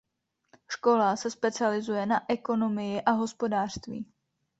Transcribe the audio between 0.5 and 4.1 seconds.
Škola se specializuje na ekonomii a hospodářství.